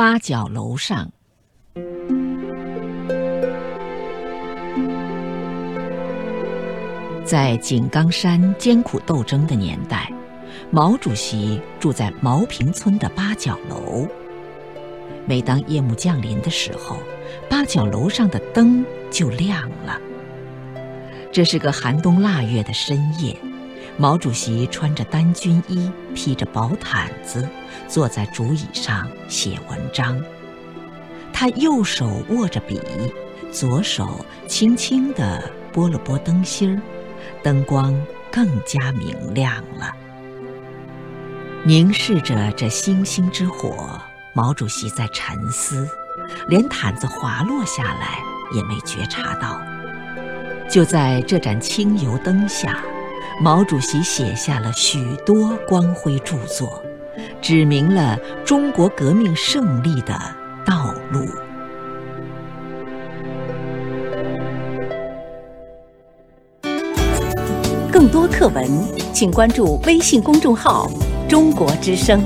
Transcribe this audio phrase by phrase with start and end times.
[0.00, 1.12] 八角楼上，
[7.22, 10.10] 在井冈山艰苦斗争的年代，
[10.70, 14.08] 毛主席住在毛坪村的八角楼。
[15.26, 16.96] 每当夜幕降临的时候，
[17.50, 20.00] 八角楼上的灯就亮了。
[21.30, 23.36] 这是个寒冬腊月的深夜，
[23.96, 27.48] 毛主席穿着单军衣，披着薄毯子，
[27.86, 30.18] 坐在竹椅上写文章。
[31.32, 32.80] 他右手握着笔，
[33.52, 36.80] 左手轻轻地拨了拨灯芯儿，
[37.42, 37.94] 灯光
[38.30, 39.92] 更加明亮了。
[41.64, 44.00] 凝视着这星星之火，
[44.34, 45.86] 毛主席在沉思，
[46.48, 48.18] 连毯子滑落下来
[48.54, 49.60] 也没觉察到。
[50.70, 52.82] 就在这盏清油灯下，
[53.38, 56.82] 毛主席写下了许多光辉著作，
[57.40, 60.18] 指明了中国革命胜利的
[60.64, 61.26] 道路。
[67.92, 68.66] 更多课文，
[69.12, 70.90] 请关注微信公众号
[71.28, 72.22] “中国之声”。